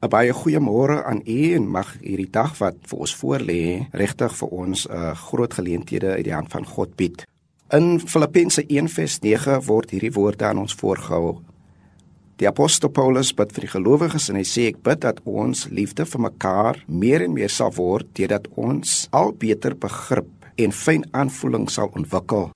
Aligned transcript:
'n 0.00 0.08
Baie 0.08 0.32
goeiemôre 0.32 1.04
aan 1.04 1.20
u 1.26 1.54
en 1.54 1.66
mag 1.68 1.88
hierdie 2.00 2.30
dag 2.32 2.54
wat 2.58 2.76
vir 2.88 2.98
ons 3.04 3.12
voorlê 3.20 3.62
regtig 3.92 4.32
vir 4.36 4.48
ons 4.48 4.86
'n 4.88 4.92
uh, 4.92 5.12
groot 5.14 5.54
geleenthede 5.54 6.10
uit 6.16 6.24
die 6.24 6.32
hand 6.32 6.48
van 6.48 6.64
God 6.64 6.96
bied. 6.96 7.26
In 7.70 8.00
Filippense 8.00 8.64
1:9 8.66 9.60
word 9.66 9.90
hierdie 9.90 10.12
woorde 10.12 10.44
aan 10.44 10.58
ons 10.58 10.74
voorgehou. 10.74 11.42
Die 12.36 12.48
apostel 12.48 12.88
Paulus 12.88 13.34
bid 13.34 13.52
vir 13.52 13.60
die 13.60 13.74
gelowiges 13.76 14.30
en 14.30 14.36
hy 14.36 14.44
sê 14.48 14.62
ek 14.72 14.82
bid 14.82 15.00
dat 15.00 15.20
ons 15.24 15.66
liefde 15.68 16.06
vir 16.06 16.20
mekaar 16.20 16.84
meer 16.88 17.22
en 17.22 17.32
meer 17.32 17.52
sal 17.52 17.72
word 17.76 18.06
deurdat 18.16 18.48
ons 18.56 19.08
al 19.12 19.32
beter 19.32 19.76
begrip 19.76 20.30
en 20.56 20.72
fyn 20.72 21.04
aanvoeling 21.12 21.68
sal 21.68 21.92
ontwikkel. 21.92 22.50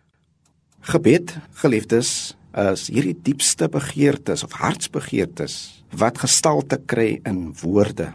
Gebed, 0.81 1.37
geliefdes, 1.53 2.37
is 2.55 2.89
hierdie 2.93 3.16
diepste 3.27 3.68
begeertes 3.68 4.45
of 4.45 4.52
hartsbegeertes 4.61 5.82
wat 5.98 6.18
gestalte 6.23 6.79
kry 6.87 7.20
in 7.27 7.55
woorde. 7.62 8.12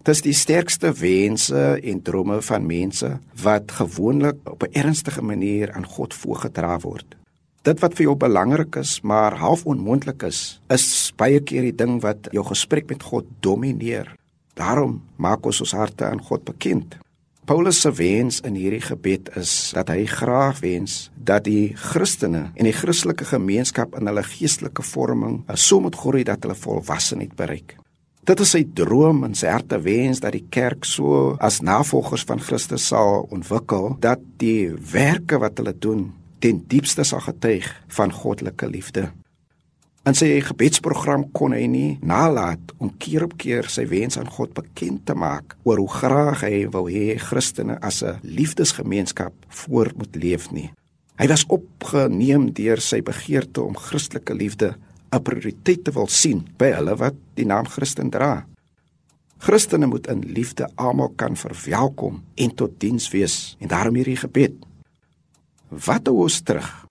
Dit 0.00 0.14
is 0.14 0.22
die 0.24 0.34
sterkste 0.34 0.92
wense 0.96 1.76
en 1.76 2.02
drome 2.02 2.38
van 2.42 2.66
mense 2.66 3.18
wat 3.42 3.72
gewoonlik 3.72 4.38
op 4.48 4.62
'n 4.62 4.72
ernstige 4.72 5.22
manier 5.22 5.72
aan 5.72 5.84
God 5.84 6.14
voorgedra 6.14 6.78
word. 6.80 7.16
Dit 7.62 7.80
wat 7.80 7.94
vir 7.94 8.06
jou 8.06 8.16
belangrik 8.16 8.76
is, 8.76 9.00
maar 9.00 9.36
half 9.36 9.66
onmoontlik 9.66 10.22
is, 10.22 10.60
is 10.68 11.12
baie 11.16 11.40
keer 11.40 11.62
die 11.62 11.76
ding 11.76 12.00
wat 12.00 12.28
jou 12.32 12.44
gesprek 12.44 12.88
met 12.88 13.02
God 13.02 13.26
domineer. 13.40 14.14
Daarom 14.54 15.02
maak 15.16 15.46
ons 15.46 15.60
ons 15.60 15.72
harte 15.72 16.04
aan 16.04 16.22
God 16.22 16.44
bekend. 16.44 16.96
Paulus 17.48 17.80
se 17.80 17.90
wens 17.92 18.40
in 18.46 18.54
hierdie 18.54 18.82
gebed 18.84 19.30
is 19.40 19.72
dat 19.74 19.88
hy 19.90 20.04
graag 20.06 20.60
wens 20.62 21.08
dat 21.16 21.46
die 21.48 21.72
Christene 21.74 22.50
en 22.54 22.68
die 22.68 22.76
Christelike 22.76 23.24
gemeenskap 23.24 23.96
in 23.98 24.10
hulle 24.10 24.24
geestelike 24.26 24.84
vorming 24.86 25.40
so 25.54 25.80
moet 25.80 25.96
groei 25.96 26.24
dat 26.28 26.44
hulle 26.44 26.58
volwassenheid 26.58 27.32
bereik. 27.38 27.76
Dit 28.28 28.42
is 28.44 28.52
sy 28.52 28.60
droom 28.76 29.24
en 29.26 29.34
sy 29.34 29.48
harte 29.48 29.80
wens 29.82 30.20
dat 30.20 30.36
die 30.36 30.44
kerk 30.52 30.84
so 30.84 31.34
as 31.40 31.62
navolgers 31.64 32.26
van 32.28 32.42
Christus 32.44 32.90
sal 32.92 33.24
ontwikkel 33.32 33.96
dat 34.04 34.22
die 34.42 34.68
werke 34.92 35.40
wat 35.40 35.58
hulle 35.58 35.72
doen 35.72 36.10
ten 36.44 36.60
diepste 36.68 37.04
sal 37.04 37.24
getuig 37.24 37.66
van 37.96 38.12
goddelike 38.12 38.68
liefde. 38.68 39.08
In 40.08 40.16
sy 40.16 40.38
gebedsprogram 40.40 41.26
kon 41.36 41.52
hy 41.52 41.66
nie 41.68 41.98
nalat 42.00 42.72
om 42.80 42.88
keer 42.96 43.26
op 43.26 43.34
keer 43.40 43.66
sy 43.68 43.84
wens 43.90 44.16
aan 44.16 44.30
God 44.32 44.54
bekend 44.56 45.02
te 45.04 45.12
maak 45.12 45.58
oor 45.68 45.82
hoe 45.82 45.92
graag 45.92 46.44
hy 46.46 46.62
wou 46.72 46.86
hê 46.88 47.18
Christene 47.20 47.76
as 47.84 48.00
'n 48.02 48.16
liefdesgemeenskap 48.24 49.34
voor 49.48 49.92
moet 49.96 50.16
leef 50.16 50.50
nie. 50.52 50.70
Hy 51.20 51.26
was 51.28 51.44
opgeneem 51.52 52.48
deur 52.56 52.80
sy 52.80 53.02
begeerte 53.02 53.60
om 53.60 53.76
Christelike 53.76 54.34
liefde 54.34 54.76
'n 55.12 55.22
prioriteit 55.22 55.84
te 55.84 55.92
wil 55.92 56.08
sien 56.08 56.48
by 56.56 56.72
hulle 56.72 56.96
wat 56.96 57.14
die 57.34 57.44
naam 57.44 57.66
Christen 57.66 58.10
dra. 58.10 58.46
Christene 59.38 59.86
moet 59.86 60.06
in 60.06 60.20
liefde 60.20 60.68
almal 60.76 61.12
kan 61.16 61.36
verwelkom 61.36 62.22
en 62.34 62.54
tot 62.54 62.80
diens 62.80 63.10
wees 63.10 63.56
en 63.60 63.68
daarom 63.68 63.94
hierdie 63.94 64.16
gebed. 64.16 64.52
Wat 65.68 66.06
hou 66.06 66.22
ons 66.22 66.40
terug? 66.40 66.89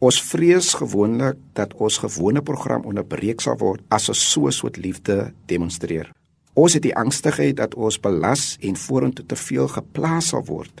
Ons 0.00 0.16
vrees 0.24 0.70
gewoonlik 0.80 1.36
dat 1.52 1.74
ons 1.76 1.98
gewone 2.00 2.40
program 2.40 2.86
onderbreek 2.88 3.42
sal 3.44 3.58
word 3.60 3.82
as 3.92 4.08
ons 4.08 4.20
so 4.32 4.48
soet 4.48 4.78
liefde 4.80 5.34
demonstreer. 5.44 6.08
Ons 6.56 6.78
het 6.78 6.86
die 6.86 6.94
angstigheid 6.96 7.58
dat 7.58 7.74
ons 7.76 7.98
belas 8.00 8.54
en 8.64 8.78
vorentoe 8.80 9.26
te 9.28 9.36
veel 9.36 9.68
geplaas 9.68 10.30
sal 10.32 10.46
word. 10.48 10.80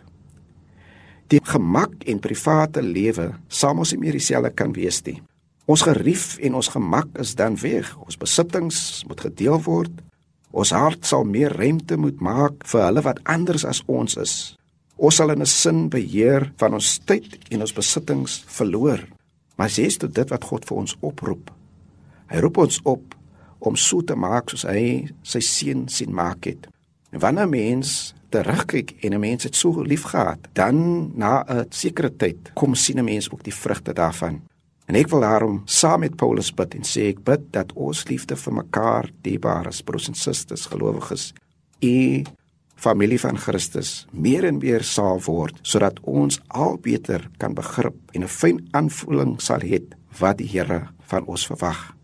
Die 1.28 1.40
gemak 1.44 2.00
en 2.08 2.22
private 2.24 2.80
lewe 2.80 3.34
sal 3.52 3.76
ons 3.76 3.92
nie 3.92 4.00
meer 4.06 4.16
dieselfde 4.16 4.54
kan 4.56 4.72
wees 4.72 5.02
nie. 5.04 5.18
Ons 5.68 5.84
gerief 5.84 6.38
en 6.40 6.56
ons 6.56 6.72
gemak 6.72 7.12
is 7.20 7.34
dan 7.36 7.60
weg. 7.60 7.92
Ons 8.00 8.16
besittings 8.16 9.04
moet 9.06 9.20
gedeel 9.28 9.60
word. 9.68 9.92
Ons 10.50 10.72
hart 10.72 11.04
sal 11.04 11.28
meer 11.28 11.52
ruimte 11.60 12.00
moet 12.00 12.24
maak 12.24 12.64
vir 12.72 12.86
hulle 12.88 13.04
wat 13.04 13.20
anders 13.28 13.68
as 13.68 13.84
ons 13.84 14.16
is. 14.16 14.34
Ons 15.00 15.16
sal 15.16 15.32
in 15.32 15.40
'n 15.40 15.46
sin 15.46 15.88
beheer 15.88 16.52
van 16.60 16.74
ons 16.74 16.98
tyd 17.04 17.38
en 17.50 17.60
ons 17.60 17.72
besittings 17.72 18.44
verloor. 18.46 19.00
Maar 19.56 19.70
sies 19.70 19.98
dit 19.98 20.14
dit 20.14 20.28
wat 20.30 20.44
God 20.44 20.64
vir 20.64 20.76
ons 20.76 20.96
oproep. 21.00 21.50
Hy 22.28 22.38
roep 22.40 22.56
ons 22.56 22.80
op 22.84 23.14
om 23.58 23.76
so 23.76 24.02
te 24.02 24.14
maak 24.14 24.50
soos 24.50 24.62
hy 24.62 25.08
sy 25.22 25.40
seun 25.40 25.88
sien 25.88 26.12
maak 26.12 26.44
het. 26.44 26.66
En 27.12 27.18
wanneer 27.18 27.48
mens 27.48 28.14
terugkyk 28.30 28.94
en 29.04 29.14
'n 29.14 29.20
mens 29.20 29.44
het 29.44 29.56
so 29.56 29.82
liefgehad, 29.82 30.38
dan 30.52 31.12
na 31.16 31.44
'n 31.48 31.66
sekere 31.70 32.10
tyd 32.10 32.52
kom 32.54 32.74
sien 32.74 32.98
'n 32.98 33.04
mens 33.04 33.30
ook 33.30 33.42
die 33.42 33.54
vrugte 33.54 33.92
daarvan. 33.92 34.42
En 34.86 34.94
ek 34.94 35.08
wil 35.08 35.20
daarom 35.20 35.62
saam 35.64 36.00
met 36.00 36.16
Paulus 36.16 36.54
bid 36.54 36.74
en 36.74 36.82
sê 36.82 37.08
ek 37.08 37.24
bid 37.24 37.52
dat 37.52 37.72
ons 37.72 38.08
liefde 38.08 38.36
vir 38.36 38.52
mekaar 38.52 39.10
diebaar 39.22 39.66
is, 39.66 39.82
broers 39.82 40.08
en 40.08 40.14
susters, 40.14 40.66
gelowiges, 40.66 41.32
u 41.82 42.22
familie 42.80 43.20
van 43.20 43.36
Christus 43.38 44.06
meer 44.10 44.46
en 44.48 44.58
meer 44.58 44.84
sal 44.86 45.20
word 45.26 45.58
sodat 45.62 46.00
ons 46.08 46.40
al 46.48 46.78
beter 46.80 47.26
kan 47.38 47.54
begrip 47.54 47.96
en 48.14 48.24
'n 48.24 48.28
fyn 48.28 48.68
aanvoeling 48.72 49.40
sal 49.40 49.60
hê 49.60 49.80
wat 50.18 50.38
die 50.38 50.48
Here 50.48 50.88
van 51.10 51.24
ons 51.26 51.46
verwag. 51.46 51.94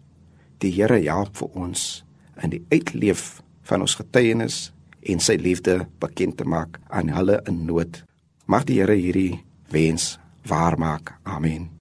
Die 0.58 0.70
Here 0.70 1.00
help 1.00 1.36
vir 1.36 1.48
ons 1.54 2.04
in 2.42 2.50
die 2.50 2.64
uitleef 2.70 3.42
van 3.62 3.80
ons 3.80 3.94
getuienis 3.94 4.72
en 5.02 5.20
sy 5.20 5.36
liefde 5.36 5.86
bekend 5.98 6.36
te 6.36 6.44
maak 6.44 6.80
aan 6.88 7.08
hulle 7.08 7.40
in 7.46 7.64
nood. 7.66 8.04
Mag 8.46 8.64
die 8.64 8.80
Here 8.80 8.94
hierdie 8.94 9.44
wens 9.70 10.18
waarmaak. 10.46 11.18
Amen. 11.24 11.75